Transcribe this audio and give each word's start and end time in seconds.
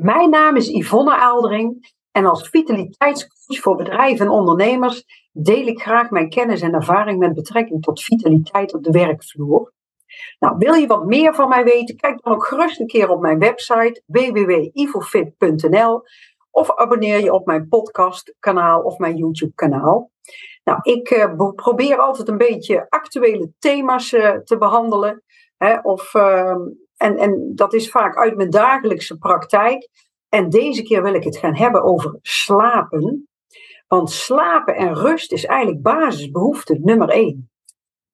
Mijn 0.00 0.30
naam 0.30 0.56
is 0.56 0.68
Yvonne 0.68 1.16
Aaldering 1.16 1.94
en 2.12 2.26
als 2.26 2.48
vitaliteitscoach 2.48 3.60
voor 3.60 3.76
bedrijven 3.76 4.26
en 4.26 4.32
ondernemers 4.32 5.04
deel 5.32 5.66
ik 5.66 5.80
graag 5.80 6.10
mijn 6.10 6.28
kennis 6.28 6.60
en 6.60 6.74
ervaring 6.74 7.18
met 7.18 7.34
betrekking 7.34 7.82
tot 7.82 8.02
vitaliteit 8.02 8.74
op 8.74 8.84
de 8.84 8.90
werkvloer. 8.90 9.72
Nou, 10.38 10.56
wil 10.58 10.74
je 10.74 10.86
wat 10.86 11.06
meer 11.06 11.34
van 11.34 11.48
mij 11.48 11.64
weten? 11.64 11.96
Kijk 11.96 12.22
dan 12.22 12.32
ook 12.32 12.46
gerust 12.46 12.80
een 12.80 12.86
keer 12.86 13.08
op 13.10 13.20
mijn 13.20 13.38
website 13.38 14.02
www.ivofit.nl 14.06 16.02
of 16.50 16.76
abonneer 16.76 17.20
je 17.20 17.32
op 17.32 17.46
mijn 17.46 17.68
podcastkanaal 17.68 18.80
of 18.80 18.98
mijn 18.98 19.16
YouTube 19.16 19.54
kanaal. 19.54 20.10
Nou, 20.64 20.78
ik 20.82 21.10
uh, 21.10 21.52
probeer 21.54 21.98
altijd 21.98 22.28
een 22.28 22.38
beetje 22.38 22.86
actuele 22.88 23.52
thema's 23.58 24.12
uh, 24.12 24.30
te 24.30 24.58
behandelen. 24.58 25.22
Hè, 25.56 25.78
of, 25.78 26.14
uh, 26.14 26.56
en, 26.98 27.16
en 27.16 27.52
dat 27.54 27.72
is 27.72 27.90
vaak 27.90 28.16
uit 28.16 28.36
mijn 28.36 28.50
dagelijkse 28.50 29.18
praktijk. 29.18 29.88
En 30.28 30.48
deze 30.48 30.82
keer 30.82 31.02
wil 31.02 31.14
ik 31.14 31.24
het 31.24 31.36
gaan 31.36 31.56
hebben 31.56 31.82
over 31.82 32.18
slapen. 32.22 33.28
Want 33.86 34.10
slapen 34.10 34.76
en 34.76 34.94
rust 34.94 35.32
is 35.32 35.44
eigenlijk 35.44 35.82
basisbehoefte 35.82 36.78
nummer 36.82 37.08
één. 37.08 37.50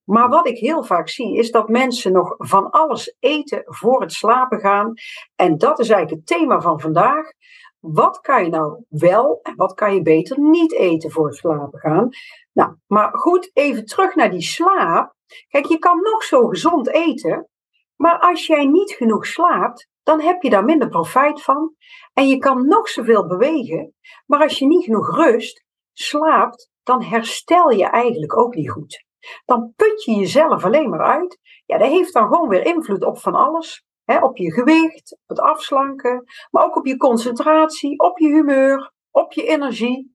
Maar 0.05 0.28
wat 0.28 0.48
ik 0.48 0.58
heel 0.58 0.84
vaak 0.84 1.08
zie 1.08 1.36
is 1.36 1.50
dat 1.50 1.68
mensen 1.68 2.12
nog 2.12 2.34
van 2.38 2.70
alles 2.70 3.16
eten 3.20 3.62
voor 3.64 4.00
het 4.00 4.12
slapen 4.12 4.60
gaan. 4.60 4.92
En 5.34 5.58
dat 5.58 5.78
is 5.78 5.88
eigenlijk 5.88 6.28
het 6.28 6.38
thema 6.38 6.60
van 6.60 6.80
vandaag. 6.80 7.32
Wat 7.78 8.20
kan 8.20 8.44
je 8.44 8.50
nou 8.50 8.84
wel 8.88 9.41
en 9.42 9.56
wat 9.56 9.74
kan 9.74 9.94
je 9.94 10.02
beter 10.02 10.41
niet 10.41 10.74
eten 10.74 11.10
voor 11.10 11.27
het 11.27 11.36
slapen 11.36 11.78
gaan? 11.78 12.08
Nou, 12.52 12.74
maar 12.86 13.19
goed, 13.19 13.50
even 13.52 13.84
terug 13.84 14.14
naar 14.14 14.30
die 14.30 14.42
slaap. 14.42 15.14
Kijk, 15.48 15.64
je 15.64 15.78
kan 15.78 16.00
nog 16.02 16.22
zo 16.22 16.46
gezond 16.46 16.88
eten, 16.88 17.48
maar 17.96 18.18
als 18.18 18.46
jij 18.46 18.64
niet 18.64 18.92
genoeg 18.92 19.26
slaapt, 19.26 19.88
dan 20.02 20.20
heb 20.20 20.42
je 20.42 20.50
daar 20.50 20.64
minder 20.64 20.88
profijt 20.88 21.42
van. 21.42 21.74
En 22.12 22.28
je 22.28 22.38
kan 22.38 22.66
nog 22.66 22.88
zoveel 22.88 23.27
bewegen, 23.27 23.94
maar 24.27 24.41
als 24.41 24.58
je 24.58 24.66
niet 24.66 24.84
genoeg 24.84 25.16
rust, 25.16 25.64
slaapt, 25.92 26.70
dan 26.82 27.02
herstel 27.02 27.70
je 27.70 27.84
eigenlijk 27.84 28.38
ook 28.38 28.54
niet 28.54 28.70
goed. 28.70 29.04
Dan 29.44 29.72
put 29.77 30.04
je 30.04 30.14
jezelf 30.14 30.64
alleen 30.64 30.91
maar 30.91 31.04
uit. 31.04 31.38
Ja, 31.66 31.78
dat 31.78 31.88
heeft 31.88 32.12
dan 32.12 32.28
gewoon 32.28 32.48
weer 32.48 32.66
invloed 32.66 33.04
op 33.04 33.19
van 33.19 33.34
alles. 33.34 33.84
Hè, 34.04 34.19
op 34.19 34.36
je 34.36 34.52
gewicht, 34.52 35.12
op 35.12 35.28
het 35.28 35.41
afslanken, 35.41 36.24
maar 36.50 36.64
ook 36.64 36.76
op 36.76 36.86
je 36.86 36.97
concentratie, 36.97 37.98
op 37.98 38.19
je 38.19 38.26
humeur, 38.28 38.92
op 39.10 39.32
je 39.32 39.47
energie. 39.47 40.14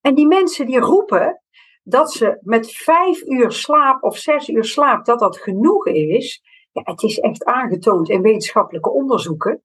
En 0.00 0.14
die 0.14 0.26
mensen 0.26 0.66
die 0.66 0.78
roepen 0.78 1.42
dat 1.82 2.12
ze 2.12 2.38
met 2.40 2.72
vijf 2.72 3.22
uur 3.22 3.52
slaap 3.52 4.02
of 4.02 4.16
zes 4.16 4.48
uur 4.48 4.64
slaap, 4.64 5.04
dat 5.04 5.18
dat 5.18 5.38
genoeg 5.38 5.86
is. 5.86 6.42
Ja, 6.72 6.82
het 6.84 7.02
is 7.02 7.18
echt 7.18 7.44
aangetoond 7.44 8.08
in 8.08 8.22
wetenschappelijke 8.22 8.90
onderzoeken 8.90 9.62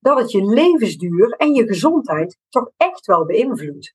dat 0.00 0.18
het 0.18 0.30
je 0.30 0.44
levensduur 0.44 1.30
en 1.30 1.54
je 1.54 1.66
gezondheid 1.66 2.38
toch 2.48 2.70
echt 2.76 3.06
wel 3.06 3.24
beïnvloedt. 3.24 3.94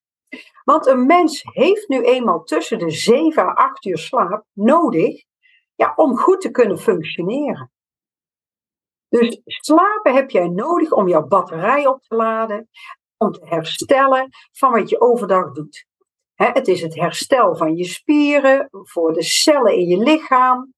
Want 0.63 0.85
een 0.85 1.05
mens 1.05 1.43
heeft 1.43 1.87
nu 1.87 2.01
eenmaal 2.01 2.43
tussen 2.43 2.79
de 2.79 2.89
7 2.89 3.43
à 3.43 3.53
8 3.53 3.85
uur 3.85 3.97
slaap 3.97 4.45
nodig 4.53 5.23
ja, 5.75 5.93
om 5.95 6.17
goed 6.17 6.41
te 6.41 6.51
kunnen 6.51 6.79
functioneren. 6.79 7.71
Dus 9.09 9.41
slapen 9.43 10.13
heb 10.13 10.29
jij 10.29 10.47
nodig 10.47 10.91
om 10.91 11.07
jouw 11.07 11.27
batterij 11.27 11.87
op 11.87 12.01
te 12.01 12.15
laden, 12.15 12.69
om 13.17 13.31
te 13.31 13.45
herstellen 13.45 14.29
van 14.51 14.71
wat 14.71 14.89
je 14.89 15.01
overdag 15.01 15.51
doet. 15.51 15.85
het 16.35 16.67
is 16.67 16.81
het 16.81 16.95
herstel 16.95 17.55
van 17.55 17.75
je 17.75 17.85
spieren, 17.85 18.67
voor 18.71 19.13
de 19.13 19.23
cellen 19.23 19.73
in 19.73 19.87
je 19.87 19.97
lichaam. 19.97 20.73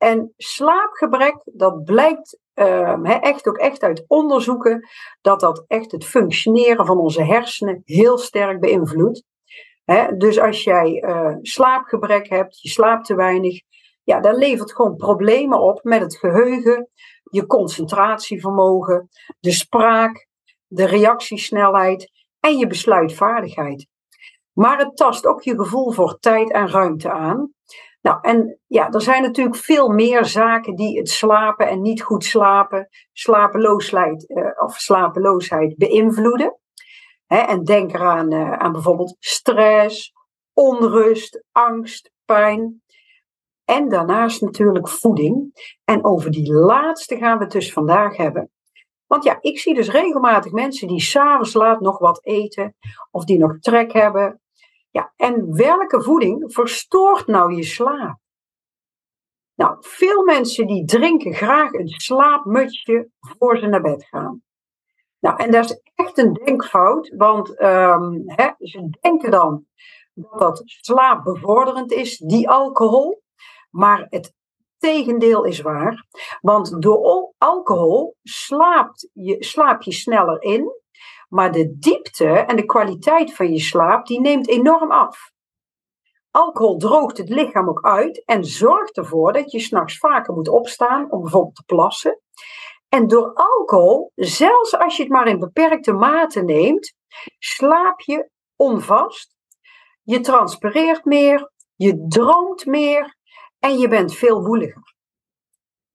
En 0.00 0.34
slaapgebrek, 0.36 1.40
dat 1.44 1.84
blijkt 1.84 2.38
uh, 2.54 3.22
echt 3.22 3.48
ook 3.48 3.56
echt 3.56 3.82
uit 3.82 4.04
onderzoeken, 4.06 4.88
dat 5.20 5.40
dat 5.40 5.64
echt 5.66 5.92
het 5.92 6.04
functioneren 6.04 6.86
van 6.86 6.98
onze 6.98 7.24
hersenen 7.24 7.82
heel 7.84 8.18
sterk 8.18 8.60
beïnvloedt. 8.60 9.24
dus 10.16 10.40
als 10.40 10.64
jij 10.64 11.02
uh, 11.06 11.36
slaapgebrek 11.40 12.28
hebt, 12.28 12.60
je 12.60 12.68
slaapt 12.68 13.06
te 13.06 13.14
weinig, 13.14 13.60
ja, 14.02 14.20
dan 14.20 14.34
levert 14.34 14.72
gewoon 14.72 14.96
problemen 14.96 15.60
op 15.60 15.80
met 15.82 16.00
het 16.00 16.16
geheugen, 16.16 16.88
je 17.22 17.46
concentratievermogen, 17.46 19.08
de 19.40 19.52
spraak, 19.52 20.26
de 20.66 20.86
reactiesnelheid 20.86 22.10
en 22.40 22.58
je 22.58 22.66
besluitvaardigheid. 22.66 23.86
Maar 24.52 24.78
het 24.78 24.96
tast 24.96 25.26
ook 25.26 25.42
je 25.42 25.54
gevoel 25.56 25.92
voor 25.92 26.18
tijd 26.18 26.52
en 26.52 26.70
ruimte 26.70 27.10
aan. 27.10 27.52
Nou, 28.00 28.18
en 28.20 28.58
ja, 28.66 28.90
er 28.90 29.02
zijn 29.02 29.22
natuurlijk 29.22 29.56
veel 29.56 29.88
meer 29.88 30.24
zaken 30.24 30.74
die 30.74 30.98
het 30.98 31.08
slapen 31.08 31.68
en 31.68 31.82
niet 31.82 32.02
goed 32.02 32.24
slapen, 32.24 32.88
slapeloosheid 33.12 34.30
uh, 34.30 34.44
of 34.56 34.74
slapeloosheid 34.74 35.76
beïnvloeden. 35.76 36.58
en 37.26 37.64
denk 37.64 37.92
eraan 37.92 38.32
uh, 38.32 38.52
aan 38.52 38.72
bijvoorbeeld 38.72 39.16
stress, 39.18 40.12
onrust, 40.52 41.44
angst, 41.52 42.10
pijn. 42.24 42.82
En 43.64 43.88
daarnaast 43.88 44.40
natuurlijk 44.40 44.88
voeding. 44.88 45.52
En 45.84 46.04
over 46.04 46.30
die 46.30 46.52
laatste 46.52 47.16
gaan 47.16 47.38
we 47.38 47.44
het 47.44 47.52
dus 47.52 47.72
vandaag 47.72 48.16
hebben. 48.16 48.50
Want 49.06 49.24
ja, 49.24 49.38
ik 49.40 49.58
zie 49.58 49.74
dus 49.74 49.90
regelmatig 49.90 50.52
mensen 50.52 50.88
die 50.88 51.00
s'avonds 51.00 51.54
laat 51.54 51.80
nog 51.80 51.98
wat 51.98 52.24
eten, 52.24 52.76
of 53.10 53.24
die 53.24 53.38
nog 53.38 53.58
trek 53.58 53.92
hebben. 53.92 54.40
Ja, 54.90 55.12
en 55.16 55.56
welke 55.56 56.02
voeding 56.02 56.52
verstoort 56.52 57.26
nou 57.26 57.54
je 57.54 57.62
slaap? 57.62 58.18
Nou, 59.54 59.76
veel 59.80 60.24
mensen 60.24 60.66
die 60.66 60.84
drinken 60.84 61.34
graag 61.34 61.72
een 61.72 61.88
slaapmutsje 61.88 63.10
voor 63.20 63.58
ze 63.58 63.66
naar 63.66 63.82
bed 63.82 64.04
gaan. 64.04 64.42
Nou, 65.18 65.36
en 65.42 65.50
dat 65.50 65.64
is 65.64 65.80
echt 65.94 66.18
een 66.18 66.32
denkfout, 66.32 67.14
want 67.16 67.62
um, 67.62 68.24
ze 68.58 68.88
denken 69.00 69.30
dan 69.30 69.66
dat 70.14 70.38
dat 70.38 70.62
slaapbevorderend 70.64 71.92
is, 71.92 72.18
die 72.18 72.48
alcohol. 72.48 73.22
Maar 73.70 74.06
het 74.08 74.34
tegendeel 74.78 75.44
is 75.44 75.60
waar. 75.60 76.06
Want 76.40 76.82
door 76.82 77.34
alcohol 77.38 78.16
slaapt 78.22 79.08
je, 79.12 79.44
slaap 79.44 79.82
je 79.82 79.92
sneller 79.92 80.42
in. 80.42 80.72
Maar 81.30 81.52
de 81.52 81.78
diepte 81.78 82.28
en 82.28 82.56
de 82.56 82.64
kwaliteit 82.64 83.34
van 83.34 83.52
je 83.52 83.60
slaap, 83.60 84.06
die 84.06 84.20
neemt 84.20 84.48
enorm 84.48 84.90
af. 84.90 85.30
Alcohol 86.30 86.76
droogt 86.76 87.18
het 87.18 87.28
lichaam 87.28 87.68
ook 87.68 87.84
uit 87.84 88.24
en 88.24 88.44
zorgt 88.44 88.96
ervoor 88.96 89.32
dat 89.32 89.50
je 89.50 89.60
s'nachts 89.60 89.98
vaker 89.98 90.34
moet 90.34 90.48
opstaan 90.48 91.10
om 91.10 91.20
bijvoorbeeld 91.20 91.54
te 91.54 91.62
plassen. 91.66 92.20
En 92.88 93.06
door 93.06 93.34
alcohol, 93.34 94.12
zelfs 94.14 94.78
als 94.78 94.96
je 94.96 95.02
het 95.02 95.12
maar 95.12 95.28
in 95.28 95.38
beperkte 95.38 95.92
mate 95.92 96.42
neemt, 96.42 96.94
slaap 97.38 98.00
je 98.00 98.30
onvast. 98.56 99.34
Je 100.02 100.20
transpireert 100.20 101.04
meer, 101.04 101.50
je 101.76 102.06
droomt 102.08 102.66
meer 102.66 103.16
en 103.58 103.78
je 103.78 103.88
bent 103.88 104.14
veel 104.14 104.44
woeliger. 104.44 104.94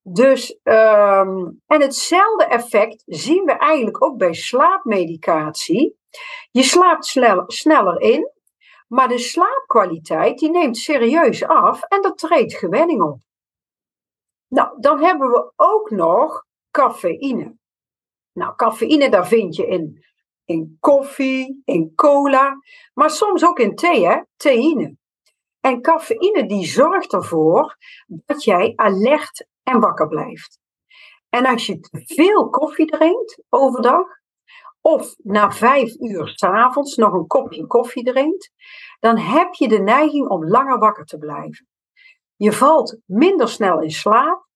Dus, 0.07 0.59
um, 0.63 1.61
en 1.65 1.81
hetzelfde 1.81 2.45
effect 2.45 3.03
zien 3.05 3.45
we 3.45 3.51
eigenlijk 3.51 4.03
ook 4.03 4.17
bij 4.17 4.33
slaapmedicatie. 4.33 5.97
Je 6.51 6.63
slaapt 6.63 7.05
sneller 7.47 8.01
in, 8.01 8.31
maar 8.87 9.07
de 9.07 9.17
slaapkwaliteit 9.17 10.39
die 10.39 10.49
neemt 10.49 10.77
serieus 10.77 11.43
af 11.43 11.83
en 11.83 12.01
er 12.01 12.13
treedt 12.13 12.53
gewenning 12.53 13.01
op. 13.01 13.19
Nou, 14.47 14.79
dan 14.79 15.03
hebben 15.03 15.29
we 15.29 15.51
ook 15.55 15.89
nog 15.89 16.45
cafeïne. 16.71 17.57
Nou, 18.33 18.55
cafeïne 18.55 19.09
daar 19.09 19.27
vind 19.27 19.55
je 19.55 19.67
in, 19.67 20.05
in 20.43 20.77
koffie, 20.79 21.61
in 21.63 21.95
cola, 21.95 22.55
maar 22.93 23.09
soms 23.09 23.45
ook 23.45 23.59
in 23.59 23.75
thee, 23.75 24.07
hè? 24.07 24.21
theïne. 24.35 24.97
En 25.59 25.81
cafeïne 25.81 26.45
die 26.45 26.65
zorgt 26.65 27.13
ervoor 27.13 27.77
dat 28.07 28.43
jij 28.43 28.73
alert 28.75 29.47
en 29.65 29.79
wakker 29.79 30.07
blijft. 30.07 30.59
En 31.29 31.45
als 31.45 31.65
je 31.65 31.79
te 31.79 32.01
veel 32.05 32.49
koffie 32.49 32.85
drinkt 32.85 33.43
overdag, 33.49 34.07
of 34.81 35.15
na 35.17 35.51
vijf 35.51 35.95
uur 35.99 36.27
s'avonds 36.27 36.95
nog 36.95 37.13
een 37.13 37.27
kopje 37.27 37.67
koffie 37.67 38.03
drinkt, 38.03 38.51
dan 38.99 39.17
heb 39.17 39.53
je 39.53 39.67
de 39.67 39.79
neiging 39.79 40.27
om 40.27 40.47
langer 40.47 40.79
wakker 40.79 41.05
te 41.05 41.17
blijven. 41.17 41.67
Je 42.35 42.53
valt 42.53 42.97
minder 43.05 43.49
snel 43.49 43.81
in 43.81 43.91
slaap 43.91 44.47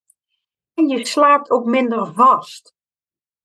en 0.74 0.88
je 0.88 1.06
slaapt 1.06 1.50
ook 1.50 1.66
minder 1.66 2.14
vast. 2.14 2.74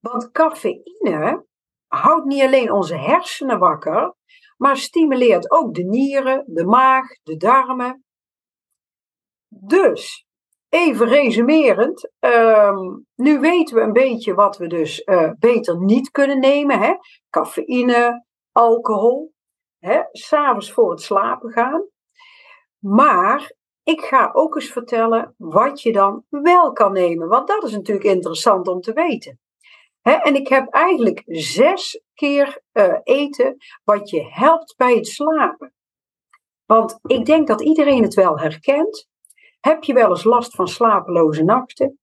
Want 0.00 0.30
cafeïne 0.30 1.46
houdt 1.86 2.24
niet 2.24 2.42
alleen 2.42 2.72
onze 2.72 2.96
hersenen 2.96 3.58
wakker, 3.58 4.14
maar 4.56 4.76
stimuleert 4.76 5.50
ook 5.50 5.74
de 5.74 5.84
nieren, 5.84 6.44
de 6.46 6.64
maag, 6.64 7.06
de 7.22 7.36
darmen. 7.36 8.04
Dus, 9.48 10.23
even 10.74 11.08
resumerend, 11.08 12.10
ehm, 12.18 12.96
nu 13.14 13.40
weten 13.40 13.76
we 13.76 13.80
een 13.80 13.92
beetje 13.92 14.34
wat 14.34 14.56
we 14.56 14.66
dus 14.66 15.02
uh, 15.04 15.30
beter 15.38 15.80
niet 15.80 16.10
kunnen 16.10 16.38
nemen. 16.38 16.78
Hè? 16.78 16.94
Cafeïne, 17.30 18.24
alcohol, 18.52 19.32
s'avonds 20.12 20.72
voor 20.72 20.90
het 20.90 21.00
slapen 21.00 21.50
gaan. 21.52 21.84
Maar 22.78 23.52
ik 23.82 24.00
ga 24.00 24.30
ook 24.32 24.54
eens 24.54 24.72
vertellen 24.72 25.34
wat 25.36 25.82
je 25.82 25.92
dan 25.92 26.24
wel 26.28 26.72
kan 26.72 26.92
nemen, 26.92 27.28
want 27.28 27.48
dat 27.48 27.64
is 27.64 27.72
natuurlijk 27.72 28.06
interessant 28.06 28.68
om 28.68 28.80
te 28.80 28.92
weten. 28.92 29.38
en 30.02 30.34
ik 30.34 30.48
heb 30.48 30.68
eigenlijk 30.68 31.22
zes 31.26 32.00
keer 32.14 32.62
uh, 32.72 32.98
eten 33.02 33.56
wat 33.84 34.10
je 34.10 34.26
helpt 34.30 34.74
bij 34.76 34.94
het 34.94 35.06
slapen. 35.06 35.74
Want 36.66 36.98
ik 37.02 37.24
denk 37.24 37.46
dat 37.46 37.62
iedereen 37.62 38.02
het 38.02 38.14
wel 38.14 38.38
herkent. 38.38 39.12
Heb 39.64 39.84
je 39.84 39.92
wel 39.92 40.10
eens 40.10 40.24
last 40.24 40.54
van 40.54 40.68
slapeloze 40.68 41.44
nachten? 41.44 41.98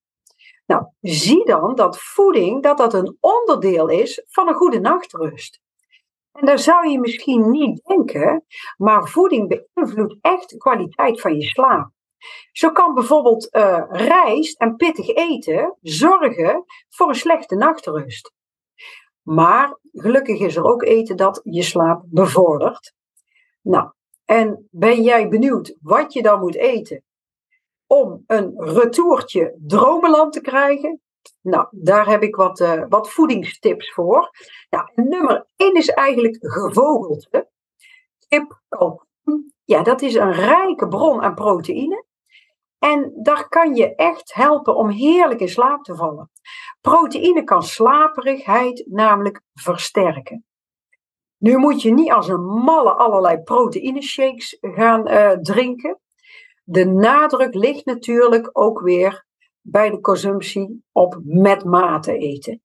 Nou, 0.65 0.85
zie 1.01 1.45
dan 1.45 1.75
dat 1.75 1.99
voeding 1.99 2.63
dat 2.63 2.77
dat 2.77 2.93
een 2.93 3.17
onderdeel 3.19 3.87
is 3.87 4.23
van 4.27 4.47
een 4.47 4.53
goede 4.53 4.79
nachtrust. 4.79 5.59
En 6.31 6.45
daar 6.45 6.59
zou 6.59 6.89
je 6.89 6.99
misschien 6.99 7.49
niet 7.49 7.81
denken, 7.83 8.45
maar 8.77 9.07
voeding 9.07 9.47
beïnvloedt 9.73 10.17
echt 10.21 10.49
de 10.49 10.57
kwaliteit 10.57 11.21
van 11.21 11.35
je 11.35 11.43
slaap. 11.43 11.91
Zo 12.51 12.71
kan 12.71 12.93
bijvoorbeeld 12.93 13.55
uh, 13.55 13.83
rijst 13.89 14.59
en 14.59 14.75
pittig 14.75 15.07
eten 15.07 15.77
zorgen 15.81 16.65
voor 16.89 17.07
een 17.07 17.15
slechte 17.15 17.55
nachtrust. 17.55 18.33
Maar 19.21 19.77
gelukkig 19.91 20.39
is 20.39 20.55
er 20.55 20.63
ook 20.63 20.83
eten 20.83 21.17
dat 21.17 21.41
je 21.43 21.63
slaap 21.63 22.03
bevordert. 22.05 22.93
Nou, 23.61 23.91
en 24.25 24.67
ben 24.71 25.03
jij 25.03 25.27
benieuwd 25.27 25.77
wat 25.81 26.13
je 26.13 26.21
dan 26.21 26.39
moet 26.39 26.55
eten 26.55 27.03
om 27.91 28.23
een 28.27 28.53
retourtje 28.57 29.55
dromenland 29.67 30.33
te 30.33 30.41
krijgen? 30.41 31.01
Nou, 31.41 31.67
daar 31.71 32.07
heb 32.07 32.23
ik 32.23 32.35
wat, 32.35 32.59
uh, 32.59 32.83
wat 32.89 33.09
voedingstips 33.09 33.93
voor. 33.93 34.31
Nou, 34.69 34.89
nummer 34.95 35.47
1 35.55 35.73
is 35.73 35.89
eigenlijk 35.89 36.37
gevogelte. 36.39 37.49
Kip. 38.27 38.61
Ja, 39.63 39.83
dat 39.83 40.01
is 40.01 40.15
een 40.15 40.31
rijke 40.31 40.87
bron 40.87 41.21
aan 41.21 41.35
proteïne. 41.35 42.05
En 42.79 43.11
daar 43.15 43.49
kan 43.49 43.75
je 43.75 43.95
echt 43.95 44.33
helpen 44.33 44.75
om 44.75 44.89
heerlijk 44.89 45.39
in 45.39 45.49
slaap 45.49 45.83
te 45.83 45.95
vallen. 45.95 46.29
Proteïne 46.81 47.43
kan 47.43 47.63
slaperigheid 47.63 48.85
namelijk 48.89 49.41
versterken. 49.53 50.45
Nu 51.37 51.57
moet 51.57 51.81
je 51.81 51.93
niet 51.93 52.11
als 52.11 52.27
een 52.27 52.43
malle 52.43 52.93
allerlei 52.93 53.41
proteïne 53.41 54.01
shakes 54.01 54.57
gaan 54.61 55.07
uh, 55.07 55.31
drinken. 55.31 55.99
De 56.71 56.85
nadruk 56.85 57.53
ligt 57.53 57.85
natuurlijk 57.85 58.49
ook 58.53 58.79
weer 58.79 59.25
bij 59.61 59.89
de 59.89 59.99
consumptie 59.99 60.83
op 60.91 61.19
met 61.23 61.63
mate 61.63 62.17
eten. 62.17 62.61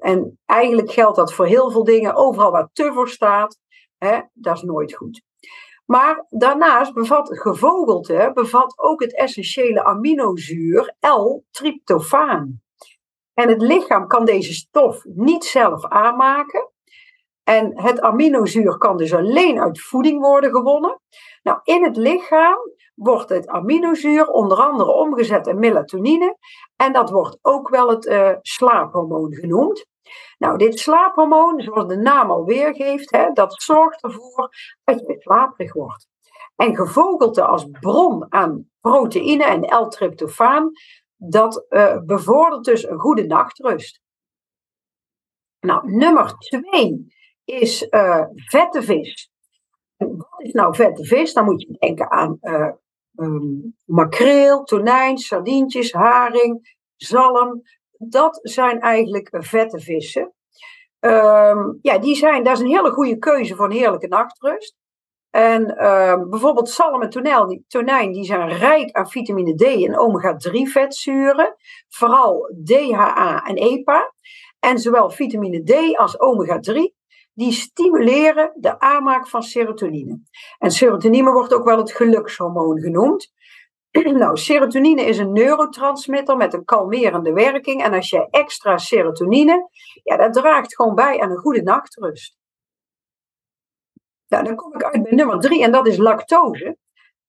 En 0.00 0.38
eigenlijk 0.46 0.90
geldt 0.90 1.16
dat 1.16 1.32
voor 1.32 1.46
heel 1.46 1.70
veel 1.70 1.84
dingen. 1.84 2.14
Overal 2.14 2.50
waar 2.50 2.68
te 2.72 2.92
voor 2.92 3.08
staat, 3.08 3.58
dat 4.32 4.56
is 4.56 4.62
nooit 4.62 4.94
goed. 4.94 5.22
Maar 5.86 6.26
daarnaast 6.28 6.94
bevat 6.94 7.38
gevogelte 7.38 8.30
bevat 8.34 8.78
ook 8.78 9.00
het 9.00 9.16
essentiële 9.16 9.84
aminozuur 9.84 10.94
L-tryptofaan. 11.00 12.62
En 13.34 13.48
het 13.48 13.62
lichaam 13.62 14.06
kan 14.06 14.24
deze 14.24 14.52
stof 14.52 15.04
niet 15.04 15.44
zelf 15.44 15.84
aanmaken. 15.84 16.72
En 17.44 17.80
het 17.82 18.00
aminozuur 18.00 18.78
kan 18.78 18.96
dus 18.96 19.14
alleen 19.14 19.60
uit 19.60 19.80
voeding 19.80 20.20
worden 20.20 20.50
gewonnen. 20.50 21.00
Nou, 21.42 21.60
in 21.62 21.84
het 21.84 21.96
lichaam 21.96 22.58
wordt 22.94 23.28
het 23.28 23.48
aminozuur 23.48 24.28
onder 24.28 24.58
andere 24.58 24.92
omgezet 24.92 25.46
in 25.46 25.58
melatonine. 25.58 26.36
En 26.76 26.92
dat 26.92 27.10
wordt 27.10 27.38
ook 27.42 27.68
wel 27.68 27.88
het 27.88 28.06
uh, 28.06 28.30
slaaphormoon 28.40 29.34
genoemd. 29.34 29.86
Nou, 30.38 30.58
dit 30.58 30.78
slaaphormoon, 30.78 31.60
zoals 31.60 31.86
de 31.86 31.96
naam 31.96 32.30
al 32.30 32.44
weergeeft, 32.44 33.10
hè, 33.10 33.30
dat 33.32 33.62
zorgt 33.62 34.02
ervoor 34.02 34.48
dat 34.84 35.00
je 35.00 35.16
slaperig 35.18 35.72
wordt. 35.72 36.08
En 36.56 36.76
gevogelte 36.76 37.44
als 37.44 37.66
bron 37.80 38.32
aan 38.32 38.70
proteïne 38.80 39.44
en 39.44 39.82
L-tryptofaan, 39.82 40.70
dat 41.16 41.66
uh, 41.68 41.98
bevordert 42.00 42.64
dus 42.64 42.88
een 42.88 42.98
goede 42.98 43.26
nachtrust. 43.26 44.00
Nou, 45.60 45.92
nummer 45.92 46.34
twee 46.38 47.13
is 47.44 47.86
uh, 47.90 48.24
vette 48.34 48.82
vis. 48.82 49.30
Wat 49.96 50.42
is 50.42 50.52
nou 50.52 50.74
vette 50.74 51.04
vis? 51.04 51.32
Dan 51.32 51.44
moet 51.44 51.62
je 51.62 51.76
denken 51.78 52.10
aan 52.10 52.38
uh, 52.42 52.70
um, 53.16 53.76
makreel, 53.84 54.62
tonijn, 54.64 55.18
sardientjes, 55.18 55.92
haring, 55.92 56.76
zalm, 56.96 57.62
dat 57.98 58.38
zijn 58.42 58.80
eigenlijk 58.80 59.28
vette 59.30 59.80
vissen. 59.80 60.32
Um, 61.00 61.78
ja, 61.82 61.98
die 61.98 62.14
zijn, 62.14 62.44
dat 62.44 62.56
is 62.56 62.62
een 62.62 62.76
hele 62.76 62.90
goede 62.90 63.18
keuze 63.18 63.54
voor 63.54 63.64
een 63.64 63.70
heerlijke 63.70 64.08
nachtrust. 64.08 64.76
En 65.30 65.86
um, 65.86 66.30
bijvoorbeeld 66.30 66.68
zalm 66.68 67.02
en 67.02 67.10
tonijn 67.10 67.48
die, 67.48 67.64
tonijn, 67.68 68.12
die 68.12 68.24
zijn 68.24 68.48
rijk 68.48 68.92
aan 68.92 69.08
vitamine 69.08 69.54
D 69.54 69.62
en 69.62 69.98
omega-3 69.98 70.70
vetzuren. 70.72 71.56
Vooral 71.88 72.52
DHA 72.64 73.44
en 73.44 73.56
EPA. 73.56 74.12
En 74.58 74.78
zowel 74.78 75.10
vitamine 75.10 75.62
D 75.62 75.96
als 75.96 76.20
omega-3, 76.20 77.03
die 77.34 77.52
stimuleren 77.52 78.52
de 78.54 78.78
aanmaak 78.78 79.28
van 79.28 79.42
serotonine. 79.42 80.22
En 80.58 80.70
serotonine 80.70 81.32
wordt 81.32 81.54
ook 81.54 81.64
wel 81.64 81.78
het 81.78 81.92
gelukshormoon 81.92 82.80
genoemd. 82.80 83.32
Nou, 84.14 84.36
serotonine 84.36 85.02
is 85.02 85.18
een 85.18 85.32
neurotransmitter 85.32 86.36
met 86.36 86.54
een 86.54 86.64
kalmerende 86.64 87.32
werking. 87.32 87.82
En 87.82 87.92
als 87.92 88.10
je 88.10 88.28
extra 88.30 88.78
serotonine, 88.78 89.68
ja, 90.02 90.16
dat 90.16 90.32
draagt 90.32 90.74
gewoon 90.74 90.94
bij 90.94 91.20
aan 91.20 91.30
een 91.30 91.36
goede 91.36 91.62
nachtrust. 91.62 92.36
Nou, 94.28 94.44
dan 94.44 94.56
kom 94.56 94.74
ik 94.74 94.82
uit 94.82 95.02
bij 95.02 95.12
nummer 95.12 95.40
drie 95.40 95.62
en 95.62 95.72
dat 95.72 95.86
is 95.86 95.96
lactose. 95.96 96.76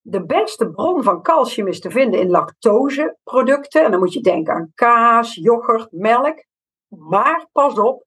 De 0.02 0.25
beste 0.25 0.69
bron 0.69 1.04
van 1.04 1.22
calcium 1.22 1.68
is 1.68 1.80
te 1.80 1.92
vinden 1.92 2.19
in 2.19 2.30
lactoseproducten. 2.30 3.84
En 3.84 3.92
dan 3.92 4.00
moet 4.00 4.13
je 4.13 4.22
denken 4.22 4.54
aan 4.54 4.72
kaas, 4.75 5.36
yoghurt, 5.36 5.92
melk. 5.92 6.44
Maar 6.88 7.48
pas 7.52 7.80
op, 7.80 8.06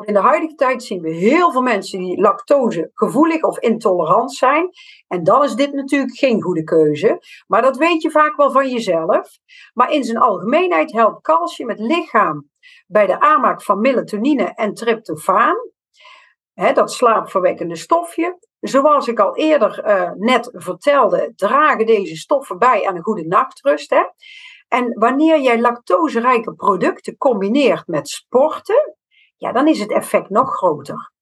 in 0.00 0.14
de 0.14 0.20
huidige 0.20 0.54
tijd 0.54 0.82
zien 0.82 1.00
we 1.00 1.10
heel 1.10 1.52
veel 1.52 1.62
mensen 1.62 1.98
die 1.98 2.20
lactose 2.20 2.90
gevoelig 2.94 3.42
of 3.42 3.58
intolerant 3.58 4.34
zijn. 4.34 4.70
En 5.08 5.24
dan 5.24 5.44
is 5.44 5.54
dit 5.54 5.72
natuurlijk 5.72 6.16
geen 6.16 6.42
goede 6.42 6.64
keuze. 6.64 7.20
Maar 7.46 7.62
dat 7.62 7.76
weet 7.76 8.02
je 8.02 8.10
vaak 8.10 8.36
wel 8.36 8.50
van 8.50 8.68
jezelf. 8.68 9.28
Maar 9.74 9.92
in 9.92 10.04
zijn 10.04 10.18
algemeenheid 10.18 10.92
helpt 10.92 11.22
calcium 11.22 11.68
het 11.68 11.78
lichaam 11.78 12.50
bij 12.86 13.06
de 13.06 13.20
aanmaak 13.20 13.62
van 13.62 13.80
melatonine 13.80 14.44
en 14.54 14.74
tryptofaan. 14.74 15.56
Dat 16.54 16.92
slaapverwekkende 16.92 17.76
stofje. 17.76 18.38
Zoals 18.60 19.08
ik 19.08 19.20
al 19.20 19.36
eerder 19.36 19.86
uh, 19.86 20.10
net 20.12 20.50
vertelde, 20.52 21.32
dragen 21.36 21.86
deze 21.86 22.16
stoffen 22.16 22.58
bij 22.58 22.86
aan 22.86 22.96
een 22.96 23.02
goede 23.02 23.26
nachtrust. 23.26 23.90
Hè. 23.90 24.02
En 24.68 24.98
wanneer 24.98 25.40
jij 25.40 25.60
lactoserijke 25.60 26.54
producten 26.54 27.16
combineert 27.16 27.86
met 27.86 28.08
sporten, 28.08 28.96
ja, 29.36 29.52
dan 29.52 29.68
is 29.68 29.78
het 29.78 29.92
effect 29.92 30.30
nog 30.30 30.54
groter. 30.54 31.12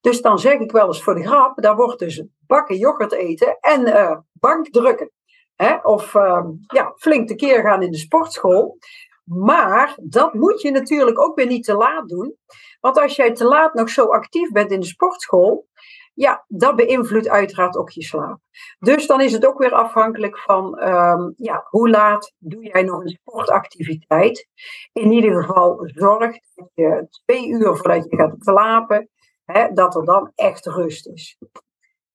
Dus 0.00 0.20
dan 0.20 0.38
zeg 0.38 0.58
ik 0.58 0.72
wel 0.72 0.86
eens 0.86 1.02
voor 1.02 1.14
de 1.14 1.26
grap, 1.26 1.62
daar 1.62 1.76
wordt 1.76 1.98
dus 1.98 2.24
bakken 2.46 2.76
yoghurt 2.76 3.12
eten 3.12 3.58
en 3.60 3.80
uh, 3.80 4.16
bankdrukken. 4.32 5.10
Hè? 5.54 5.76
Of 5.82 6.14
uh, 6.14 6.44
ja, 6.66 6.92
flink 6.96 7.28
tekeer 7.28 7.62
gaan 7.62 7.82
in 7.82 7.90
de 7.90 7.98
sportschool. 7.98 8.78
Maar 9.24 9.94
dat 10.02 10.34
moet 10.34 10.60
je 10.60 10.70
natuurlijk 10.70 11.20
ook 11.20 11.36
weer 11.36 11.46
niet 11.46 11.64
te 11.64 11.74
laat 11.74 12.08
doen. 12.08 12.36
Want 12.80 12.98
als 12.98 13.16
jij 13.16 13.32
te 13.32 13.44
laat 13.44 13.74
nog 13.74 13.88
zo 13.90 14.04
actief 14.06 14.50
bent 14.50 14.70
in 14.70 14.80
de 14.80 14.86
sportschool, 14.86 15.68
ja, 16.14 16.44
dat 16.48 16.76
beïnvloedt 16.76 17.28
uiteraard 17.28 17.76
ook 17.76 17.90
je 17.90 18.02
slaap. 18.02 18.38
Dus 18.78 19.06
dan 19.06 19.20
is 19.20 19.32
het 19.32 19.46
ook 19.46 19.58
weer 19.58 19.72
afhankelijk 19.72 20.38
van 20.38 20.88
um, 20.88 21.34
ja, 21.36 21.66
hoe 21.68 21.90
laat 21.90 22.32
doe 22.38 22.62
jij 22.62 22.82
nog 22.82 23.00
een 23.00 23.08
sportactiviteit. 23.08 24.48
In 24.92 25.12
ieder 25.12 25.44
geval 25.44 25.80
zorg 25.94 26.38
dat 26.54 26.70
je 26.74 27.06
twee 27.24 27.48
uur 27.48 27.76
voordat 27.76 28.06
je 28.10 28.16
gaat 28.16 28.34
slapen, 28.38 29.08
hè, 29.44 29.72
dat 29.72 29.94
er 29.94 30.04
dan 30.04 30.32
echt 30.34 30.66
rust 30.66 31.06
is. 31.06 31.38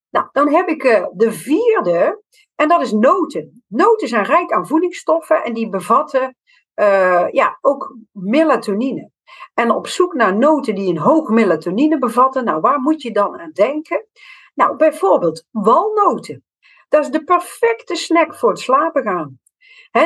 Nou, 0.09 0.27
dan 0.31 0.53
heb 0.53 0.67
ik 0.67 0.83
uh, 0.83 1.05
de 1.11 1.31
vierde, 1.31 2.23
en 2.55 2.67
dat 2.67 2.81
is 2.81 2.91
noten. 2.91 3.63
Noten 3.67 4.07
zijn 4.07 4.25
rijk 4.25 4.51
aan 4.51 4.67
voedingsstoffen 4.67 5.43
en 5.43 5.53
die 5.53 5.69
bevatten 5.69 6.35
uh, 6.75 7.27
ja, 7.31 7.57
ook 7.61 7.95
melatonine. 8.11 9.11
En 9.53 9.71
op 9.71 9.87
zoek 9.87 10.13
naar 10.13 10.37
noten 10.37 10.75
die 10.75 10.89
een 10.89 10.97
hoog 10.97 11.29
melatonine 11.29 11.97
bevatten, 11.97 12.45
nou 12.45 12.61
waar 12.61 12.79
moet 12.79 13.01
je 13.01 13.11
dan 13.11 13.39
aan 13.39 13.51
denken? 13.51 14.05
Nou, 14.53 14.75
bijvoorbeeld 14.75 15.45
walnoten. 15.51 16.43
Dat 16.89 17.03
is 17.03 17.11
de 17.11 17.23
perfecte 17.23 17.95
snack 17.95 18.35
voor 18.35 18.49
het 18.49 18.59
slapen 18.59 19.03
gaan. 19.03 19.39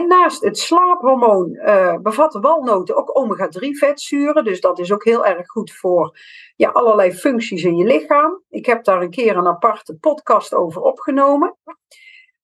naast 0.08 0.42
het 0.42 0.58
slaaphormoon 0.58 1.50
uh, 1.50 1.98
bevatten 1.98 2.42
walnoten 2.42 2.96
ook 2.96 3.18
omega-3 3.18 3.70
vetzuren. 3.70 4.44
Dus 4.44 4.62
dat 4.62 4.80
is 4.80 4.92
ook 4.92 5.04
heel 5.04 5.26
erg 5.26 5.48
goed 5.48 5.74
voor 5.74 6.18
ja, 6.56 6.70
allerlei 6.70 7.14
functies 7.14 7.64
in 7.64 7.76
je 7.76 7.86
lichaam. 7.86 8.44
Ik 8.50 8.66
heb 8.66 8.84
daar 8.84 9.02
een 9.02 9.10
keer 9.10 9.38
een 9.38 9.48
aparte 9.48 9.96
podcast 9.96 10.54
over 10.54 10.82
opgenomen. 10.82 11.58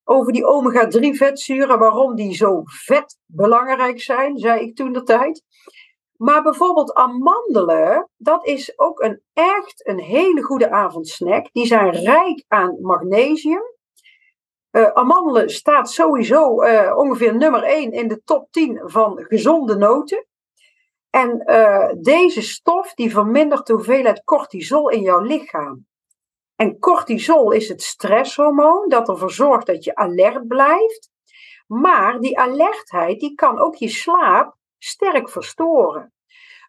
Over 0.03 0.33
die 0.33 0.45
omega-3 0.45 1.17
vetzuren, 1.17 1.79
waarom 1.79 2.15
die 2.15 2.35
zo 2.35 2.61
vet 2.65 3.17
belangrijk 3.25 4.01
zijn, 4.01 4.37
zei 4.37 4.61
ik 4.61 4.75
toen 4.75 4.93
de 4.93 5.03
tijd. 5.03 5.43
Maar 6.19 6.41
bijvoorbeeld 6.41 6.93
amandelen, 6.93 8.09
dat 8.17 8.45
is 8.45 8.79
ook 8.79 9.01
een 9.01 9.21
echt 9.33 9.87
een 9.87 9.99
hele 9.99 10.41
goede 10.41 10.69
avondsnack. 10.69 11.49
Die 11.51 11.65
zijn 11.65 11.91
rijk 11.91 12.43
aan 12.47 12.77
magnesium. 12.81 13.61
Uh, 14.71 14.87
amandelen 14.87 15.49
staat 15.49 15.91
sowieso 15.91 16.63
uh, 16.63 16.97
ongeveer 16.97 17.35
nummer 17.35 17.63
1 17.63 17.91
in 17.91 18.07
de 18.07 18.21
top 18.23 18.51
10 18.51 18.81
van 18.83 19.25
gezonde 19.27 19.75
noten. 19.75 20.25
En 21.09 21.43
uh, 21.45 21.89
deze 21.97 22.41
stof 22.41 22.93
die 22.93 23.11
vermindert 23.11 23.67
de 23.67 23.73
hoeveelheid 23.73 24.23
cortisol 24.23 24.89
in 24.89 25.01
jouw 25.01 25.21
lichaam. 25.21 25.87
En 26.55 26.79
cortisol 26.79 27.51
is 27.51 27.67
het 27.67 27.81
stresshormoon 27.81 28.89
dat 28.89 29.09
ervoor 29.09 29.31
zorgt 29.31 29.65
dat 29.65 29.83
je 29.83 29.95
alert 29.95 30.47
blijft. 30.47 31.09
Maar 31.67 32.19
die 32.19 32.39
alertheid 32.39 33.19
die 33.19 33.35
kan 33.35 33.59
ook 33.59 33.75
je 33.75 33.89
slaap 33.89 34.57
sterk 34.79 35.29
verstoren. 35.29 36.13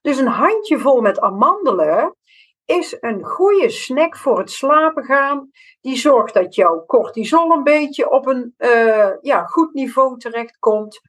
Dus 0.02 0.18
een 0.18 0.26
handjevol 0.26 1.00
met 1.00 1.20
amandelen 1.20 2.16
is 2.64 2.96
een 3.00 3.24
goede 3.24 3.70
snack 3.70 4.16
voor 4.16 4.38
het 4.38 4.50
slapen 4.50 5.04
gaan. 5.04 5.50
Die 5.80 5.96
zorgt 5.96 6.34
dat 6.34 6.54
jouw 6.54 6.84
cortisol 6.86 7.50
een 7.50 7.62
beetje 7.62 8.10
op 8.10 8.26
een 8.26 8.54
uh, 8.58 9.10
ja, 9.20 9.44
goed 9.44 9.74
niveau 9.74 10.18
terechtkomt. 10.18 11.00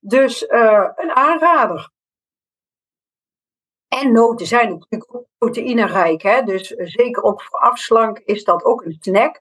Dus 0.00 0.42
uh, 0.42 0.88
een 0.94 1.10
aanrader. 1.10 1.90
En 3.88 4.12
noten 4.12 4.46
zijn 4.46 4.68
natuurlijk 4.68 5.14
ook 5.14 5.26
proteïnerijk. 5.38 6.22
Hè? 6.22 6.42
Dus 6.42 6.68
zeker 6.68 7.22
ook 7.22 7.42
voor 7.42 7.58
afslank 7.58 8.18
is 8.18 8.44
dat 8.44 8.64
ook 8.64 8.84
een 8.84 8.96
snack. 9.00 9.40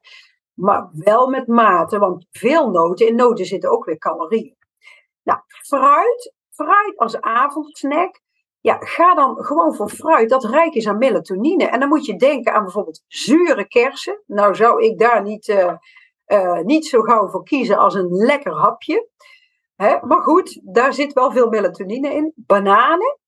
Maar 0.53 0.89
wel 0.91 1.27
met 1.27 1.47
mate, 1.47 1.99
want 1.99 2.25
veel 2.31 2.69
noten, 2.69 3.07
in 3.07 3.15
noten 3.15 3.45
zitten 3.45 3.71
ook 3.71 3.85
weer 3.85 3.97
calorieën. 3.97 4.57
Nou, 5.23 5.39
fruit, 5.47 6.33
fruit 6.55 6.97
als 6.97 7.21
avondsnack. 7.21 8.21
Ja, 8.59 8.77
ga 8.79 9.13
dan 9.13 9.43
gewoon 9.43 9.75
voor 9.75 9.89
fruit 9.89 10.29
dat 10.29 10.43
rijk 10.43 10.73
is 10.73 10.87
aan 10.87 10.97
melatonine. 10.97 11.65
En 11.65 11.79
dan 11.79 11.89
moet 11.89 12.05
je 12.05 12.15
denken 12.15 12.53
aan 12.53 12.63
bijvoorbeeld 12.63 13.03
zure 13.07 13.67
kersen. 13.67 14.21
Nou 14.25 14.55
zou 14.55 14.83
ik 14.83 14.99
daar 14.99 15.21
niet, 15.21 15.47
uh, 15.47 15.73
uh, 16.27 16.59
niet 16.59 16.85
zo 16.85 17.01
gauw 17.01 17.27
voor 17.27 17.43
kiezen 17.43 17.77
als 17.77 17.93
een 17.93 18.09
lekker 18.09 18.53
hapje. 18.53 19.09
Hè? 19.75 19.97
Maar 20.01 20.21
goed, 20.21 20.59
daar 20.63 20.93
zit 20.93 21.13
wel 21.13 21.31
veel 21.31 21.49
melatonine 21.49 22.13
in. 22.13 22.33
Bananen, 22.35 23.19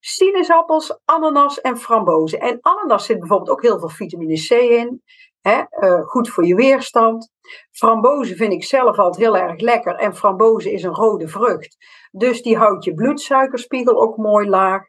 sinaasappels, 0.00 0.98
ananas 1.04 1.60
en 1.60 1.78
frambozen. 1.78 2.40
En 2.40 2.58
ananas 2.60 3.06
zit 3.06 3.18
bijvoorbeeld 3.18 3.50
ook 3.50 3.62
heel 3.62 3.78
veel 3.78 3.88
vitamine 3.88 4.46
C 4.46 4.50
in. 4.50 5.02
Hè? 5.40 5.62
Uh, 5.70 6.06
goed 6.06 6.28
voor 6.28 6.46
je 6.46 6.54
weerstand. 6.54 7.30
Frambozen 7.70 8.36
vind 8.36 8.52
ik 8.52 8.64
zelf 8.64 8.98
altijd 8.98 9.24
heel 9.24 9.36
erg 9.36 9.60
lekker. 9.60 9.94
En 9.94 10.16
frambozen 10.16 10.72
is 10.72 10.82
een 10.82 10.94
rode 10.94 11.28
vrucht. 11.28 11.76
Dus 12.10 12.42
die 12.42 12.56
houdt 12.56 12.84
je 12.84 12.94
bloedsuikerspiegel 12.94 14.02
ook 14.02 14.16
mooi 14.16 14.48
laag. 14.48 14.88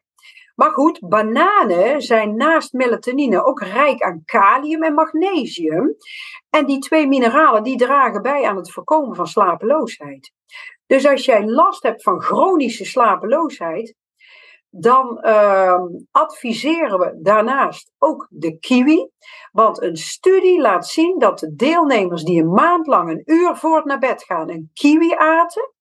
Maar 0.56 0.72
goed, 0.72 1.00
bananen 1.10 2.02
zijn 2.02 2.36
naast 2.36 2.74
melatonine 2.74 3.44
ook 3.44 3.62
rijk 3.62 4.02
aan 4.02 4.22
kalium 4.26 4.84
en 4.84 4.94
magnesium. 4.94 5.96
En 6.50 6.66
die 6.66 6.80
twee 6.80 7.08
mineralen 7.08 7.64
die 7.64 7.78
dragen 7.78 8.22
bij 8.22 8.46
aan 8.46 8.56
het 8.56 8.72
voorkomen 8.72 9.16
van 9.16 9.28
slapeloosheid. 9.28 10.32
Dus 10.86 11.08
als 11.08 11.26
jij 11.26 11.46
last 11.46 11.84
hebt 11.84 12.04
van 12.04 12.22
chronische 12.22 12.86
slapeloosheid, 12.86 13.96
dan 14.70 15.20
uh, 15.22 15.82
adviseren 16.12 17.00
we 17.00 17.20
daarnaast 17.22 17.92
ook 17.98 18.28
de 18.30 18.60
kiwi. 18.60 19.10
Want 19.52 19.82
een 19.82 19.98
studie 19.98 20.62
laat 20.62 20.88
zien 20.88 21.20
dat 21.20 21.40
de 21.40 21.56
deelnemers 21.56 22.24
die 22.24 22.42
een 22.42 22.52
maand 22.52 22.88
lang 22.88 23.10
een 23.10 23.22
uur 23.26 23.56
voor 23.56 23.76
het 23.76 23.86
naar 23.86 24.00
bed 24.00 24.24
gaan 24.24 24.50
een 24.50 24.70
kiwi 24.74 25.14
aten, 25.14 25.74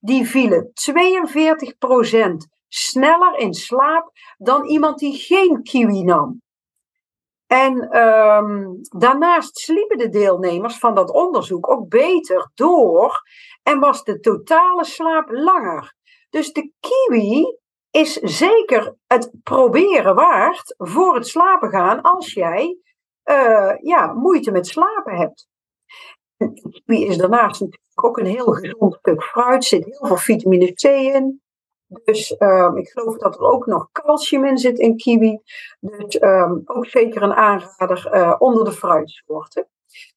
die 0.00 0.28
vielen 0.28 0.72
42% 0.72 2.36
sneller 2.68 3.38
in 3.38 3.54
slaap 3.54 4.10
dan 4.36 4.64
iemand 4.64 4.98
die 4.98 5.16
geen 5.16 5.62
kiwi 5.62 6.02
nam. 6.02 6.40
En 7.46 7.98
um, 7.98 8.78
daarnaast 8.82 9.58
sliepen 9.58 9.98
de 9.98 10.08
deelnemers 10.08 10.78
van 10.78 10.94
dat 10.94 11.12
onderzoek 11.12 11.70
ook 11.70 11.88
beter 11.88 12.50
door 12.54 13.22
en 13.62 13.78
was 13.78 14.04
de 14.04 14.20
totale 14.20 14.84
slaap 14.84 15.30
langer. 15.30 15.94
Dus 16.30 16.52
de 16.52 16.72
kiwi 16.80 17.58
is 17.90 18.12
zeker 18.12 18.94
het 19.06 19.30
proberen 19.42 20.14
waard 20.14 20.74
voor 20.76 21.14
het 21.14 21.26
slapen 21.26 21.70
gaan 21.70 22.00
als 22.00 22.32
jij 22.32 22.78
uh, 23.24 23.74
ja, 23.80 24.12
moeite 24.12 24.50
met 24.50 24.66
slapen 24.66 25.16
hebt. 25.16 25.48
Kiwi 26.38 27.06
is 27.06 27.16
daarnaast 27.16 27.60
natuurlijk 27.60 28.04
ook 28.04 28.18
een 28.18 28.26
heel 28.26 28.52
gezond 28.52 28.94
stuk 28.94 29.22
fruit, 29.22 29.64
zit 29.64 29.84
heel 29.84 30.06
veel 30.06 30.16
vitamine 30.16 30.72
C 30.72 30.82
in. 30.82 31.40
Dus 32.04 32.34
um, 32.38 32.76
ik 32.76 32.88
geloof 32.88 33.16
dat 33.16 33.34
er 33.34 33.50
ook 33.50 33.66
nog 33.66 33.88
calcium 33.92 34.44
in 34.44 34.58
zit 34.58 34.78
in 34.78 34.96
kiwi. 34.96 35.40
Dus 35.80 36.22
um, 36.22 36.62
ook 36.64 36.86
zeker 36.86 37.22
een 37.22 37.34
aanrader 37.34 38.10
uh, 38.14 38.34
onder 38.38 38.64
de 38.64 38.72
fruitsoorten. 38.72 39.68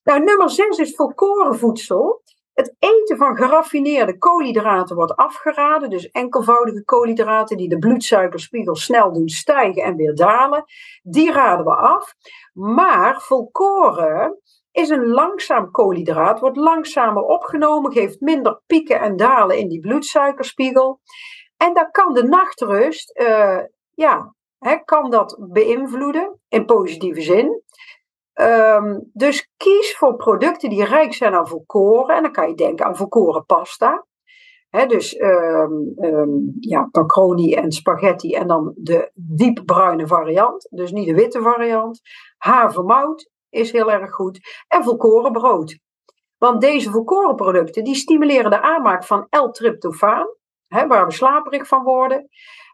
Nou, 0.04 0.24
nummer 0.24 0.50
6 0.50 0.78
is 0.78 0.96
volkoren 0.96 1.58
voedsel. 1.58 2.22
Het 2.54 2.76
eten 2.80 3.18
van 3.18 3.36
geraffineerde 3.36 4.18
koolhydraten 4.18 4.96
wordt 4.96 5.16
afgeraden. 5.16 5.90
Dus 5.90 6.10
enkelvoudige 6.10 6.84
koolhydraten 6.84 7.58
die 7.58 7.70
de 7.70 7.78
bloedsuikerspiegel 7.78 8.76
snel 8.76 9.14
doen 9.14 9.30
stijgen 9.30 9.84
en 9.84 9.96
weer 9.96 10.16
dalen. 10.16 10.64
Die 11.04 11.32
raden 11.32 11.66
we 11.66 11.76
af. 11.76 12.14
Maar 12.54 13.22
volkoren 13.22 14.40
is 14.72 14.90
een 14.90 15.08
langzaam 15.08 15.72
koolhydraat, 15.72 16.40
wordt 16.40 16.58
langzamer 16.58 17.24
opgenomen, 17.24 17.92
geeft 17.92 18.20
minder 18.20 18.62
pieken 18.66 19.00
en 19.00 19.16
dalen 19.16 19.58
in 19.58 19.68
die 19.68 19.80
bloedsuikerspiegel. 19.80 21.00
En 21.58 21.74
dan 21.74 21.92
kan 21.92 22.14
de 22.14 22.24
nachtrust, 22.24 23.20
uh, 23.20 23.60
ja, 23.94 24.36
hè, 24.58 24.76
kan 24.86 25.10
dat 25.10 25.38
beïnvloeden 25.52 26.40
in 26.48 26.66
positieve 26.66 27.22
zin. 27.22 27.64
Um, 28.42 29.10
dus 29.14 29.52
kies 29.58 29.98
voor 29.98 30.16
producten 30.16 30.70
die 30.70 30.86
rijk 30.86 31.14
zijn 31.14 31.34
aan 31.34 31.48
volkoren. 31.48 32.16
En 32.16 32.22
dan 32.22 32.32
kan 32.32 32.48
je 32.48 32.56
denken 32.56 32.86
aan 32.86 32.96
volkoren 32.96 33.46
pasta. 33.46 34.06
Dus 34.88 35.20
um, 35.20 35.94
um, 35.98 36.56
ja, 36.60 36.90
macaroni 36.92 37.54
en 37.54 37.72
spaghetti 37.72 38.34
en 38.34 38.48
dan 38.48 38.74
de 38.76 39.12
diepbruine 39.14 40.08
variant. 40.08 40.68
Dus 40.70 40.92
niet 40.92 41.08
de 41.08 41.14
witte 41.14 41.42
variant. 41.42 42.02
Havermout 42.38 43.30
is 43.52 43.72
heel 43.72 43.92
erg 43.92 44.12
goed. 44.12 44.40
En 44.68 44.84
volkoren 44.84 45.32
brood. 45.32 45.78
Want 46.38 46.62
deze 46.62 46.92
volkoren 46.92 47.36
producten 47.36 47.84
die 47.84 47.96
stimuleren 47.96 48.52
de 48.52 48.62
aanmaak 48.62 49.04
van 49.04 49.28
L-tryptofaan. 49.30 50.28
waar 50.68 51.06
we 51.06 51.12
slaperig 51.12 51.68
van 51.68 51.84
worden 51.84 52.30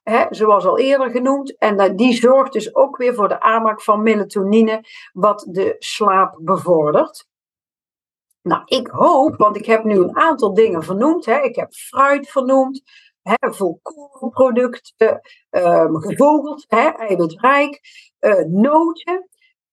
hè, 0.09 0.25
zoals 0.29 0.65
al 0.65 0.77
eerder 0.77 1.09
genoemd. 1.09 1.57
En 1.57 1.95
die 1.95 2.13
zorgt 2.13 2.53
dus 2.53 2.75
ook 2.75 2.97
weer 2.97 3.13
voor 3.13 3.27
de 3.27 3.41
aanmaak 3.41 3.81
van 3.81 4.03
melatonine, 4.03 4.83
wat 5.13 5.47
de 5.49 5.75
slaap 5.79 6.37
bevordert. 6.41 7.27
Nou, 8.41 8.61
ik 8.65 8.87
hoop, 8.87 9.35
want 9.35 9.55
ik 9.55 9.65
heb 9.65 9.83
nu 9.83 9.97
een 9.97 10.17
aantal 10.17 10.53
dingen 10.53 10.83
vernoemd. 10.83 11.25
Hè. 11.25 11.39
Ik 11.39 11.55
heb 11.55 11.73
fruit 11.73 12.29
vernoemd, 12.29 12.81
hè, 13.21 13.53
volkorenproducten, 13.53 15.21
um, 15.49 16.01
gevogeld, 16.01 16.65
hè, 16.67 16.87
eiwitrijk, 16.87 17.79
uh, 18.19 18.43
noten, 18.45 19.29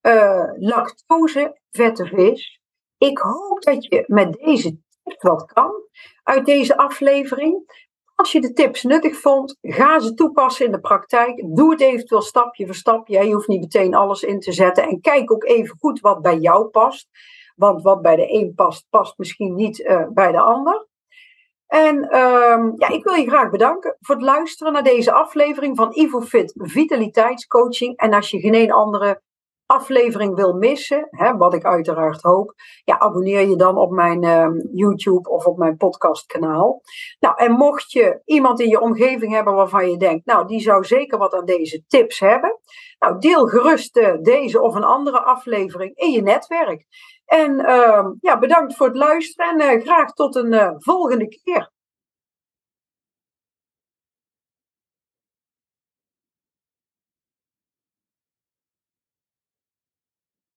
uh, 0.06 0.50
lactose, 0.58 1.60
vette 1.70 2.06
vis. 2.06 2.60
Ik 2.98 3.18
hoop 3.18 3.62
dat 3.62 3.84
je 3.84 4.04
met 4.06 4.32
deze 4.32 4.78
tips 5.02 5.22
wat 5.22 5.52
kan 5.52 5.72
uit 6.22 6.46
deze 6.46 6.76
aflevering. 6.76 7.82
Als 8.14 8.32
je 8.32 8.40
de 8.40 8.52
tips 8.52 8.82
nuttig 8.82 9.20
vond, 9.20 9.56
ga 9.60 9.98
ze 9.98 10.14
toepassen 10.14 10.66
in 10.66 10.72
de 10.72 10.80
praktijk. 10.80 11.44
Doe 11.54 11.70
het 11.70 11.80
eventueel 11.80 12.22
stapje 12.22 12.66
voor 12.66 12.74
stapje. 12.74 13.26
Je 13.26 13.34
hoeft 13.34 13.48
niet 13.48 13.60
meteen 13.60 13.94
alles 13.94 14.22
in 14.22 14.40
te 14.40 14.52
zetten. 14.52 14.84
En 14.84 15.00
kijk 15.00 15.32
ook 15.32 15.44
even 15.44 15.76
goed 15.78 16.00
wat 16.00 16.22
bij 16.22 16.36
jou 16.36 16.68
past. 16.68 17.08
Want 17.56 17.82
wat 17.82 18.02
bij 18.02 18.16
de 18.16 18.32
een 18.32 18.54
past, 18.54 18.86
past 18.90 19.18
misschien 19.18 19.54
niet 19.54 19.78
uh, 19.78 20.08
bij 20.08 20.32
de 20.32 20.40
ander. 20.40 20.86
En 21.66 21.96
um, 21.96 22.72
ja, 22.76 22.88
ik 22.88 23.04
wil 23.04 23.14
je 23.14 23.28
graag 23.28 23.50
bedanken 23.50 23.96
voor 24.00 24.14
het 24.14 24.24
luisteren 24.24 24.72
naar 24.72 24.82
deze 24.82 25.12
aflevering 25.12 25.76
van 25.76 25.92
IvoFit 25.92 26.52
Vitaliteitscoaching. 26.56 27.96
En 27.96 28.12
als 28.12 28.30
je 28.30 28.40
geen 28.40 28.72
andere 28.72 29.22
aflevering 29.66 30.34
wil 30.34 30.52
missen, 30.52 31.06
hè, 31.10 31.36
wat 31.36 31.54
ik 31.54 31.64
uiteraard 31.64 32.22
hoop, 32.22 32.54
ja, 32.84 32.98
abonneer 32.98 33.48
je 33.48 33.56
dan 33.56 33.78
op 33.78 33.90
mijn 33.90 34.24
uh, 34.24 34.48
YouTube 34.72 35.30
of 35.30 35.46
op 35.46 35.58
mijn 35.58 35.76
podcastkanaal. 35.76 36.80
Nou, 37.18 37.36
en 37.36 37.52
mocht 37.52 37.92
je 37.92 38.20
iemand 38.24 38.60
in 38.60 38.68
je 38.68 38.80
omgeving 38.80 39.32
hebben 39.32 39.54
waarvan 39.54 39.90
je 39.90 39.96
denkt, 39.96 40.26
nou, 40.26 40.46
die 40.46 40.60
zou 40.60 40.84
zeker 40.84 41.18
wat 41.18 41.34
aan 41.34 41.44
deze 41.44 41.84
tips 41.86 42.20
hebben, 42.20 42.58
nou, 42.98 43.18
deel 43.18 43.46
gerust 43.46 43.96
uh, 43.96 44.14
deze 44.20 44.60
of 44.60 44.74
een 44.74 44.84
andere 44.84 45.22
aflevering 45.22 45.96
in 45.96 46.10
je 46.10 46.22
netwerk. 46.22 46.86
En 47.24 47.60
uh, 47.60 48.06
ja, 48.20 48.38
bedankt 48.38 48.76
voor 48.76 48.86
het 48.86 48.96
luisteren 48.96 49.60
en 49.60 49.78
uh, 49.78 49.84
graag 49.84 50.12
tot 50.12 50.36
een 50.36 50.74
volgende 50.78 51.28
keer. 51.28 51.72